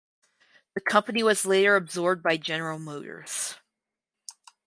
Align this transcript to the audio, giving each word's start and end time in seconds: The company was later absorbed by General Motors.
The 0.73 0.81
company 0.81 1.21
was 1.21 1.45
later 1.45 1.75
absorbed 1.75 2.23
by 2.23 2.35
General 2.37 2.79
Motors. 2.79 3.57